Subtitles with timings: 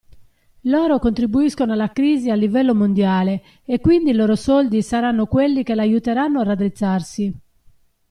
[0.61, 5.75] Loro contribuiscono alla crisi a livello mondiale e quindi i loro soldi saranno quelli che
[5.75, 7.39] l'aiuteranno a raddrizzarsi.